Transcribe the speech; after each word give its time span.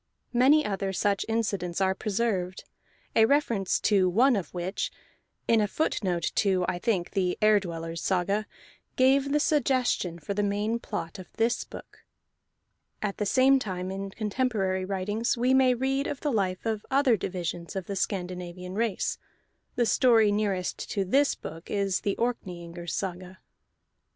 Many 0.33 0.65
other 0.65 0.91
such 0.93 1.27
incidents 1.29 1.79
are 1.79 1.93
preserved, 1.93 2.63
a 3.15 3.25
reference 3.25 3.79
to 3.81 4.09
one 4.09 4.35
of 4.35 4.51
which 4.51 4.89
(in 5.47 5.61
a 5.61 5.67
footnote 5.67 6.31
to 6.37 6.65
I 6.67 6.79
think 6.79 7.11
the 7.11 7.37
Ere 7.39 7.59
Dwellers' 7.59 8.01
Saga) 8.01 8.47
gave 8.95 9.31
the 9.31 9.39
suggestion 9.39 10.17
for 10.17 10.33
the 10.33 10.41
main 10.41 10.79
plot 10.79 11.19
of 11.19 11.31
this 11.33 11.63
book. 11.63 12.03
At 13.03 13.17
the 13.17 13.27
same 13.27 13.59
time, 13.59 13.91
in 13.91 14.09
contemporary 14.09 14.85
writings, 14.85 15.37
we 15.37 15.53
may 15.53 15.75
read 15.75 16.07
of 16.07 16.21
the 16.21 16.31
life 16.31 16.65
of 16.65 16.83
other 16.89 17.15
divisions 17.15 17.75
of 17.75 17.85
the 17.85 17.95
Scandinavian 17.95 18.73
race; 18.73 19.19
the 19.75 19.85
story 19.85 20.31
nearest 20.31 20.79
to 20.89 21.05
this 21.05 21.35
book 21.35 21.69
is 21.69 22.01
the 22.01 22.15
Orkneyingers' 22.15 22.89
Saga. 22.95 23.37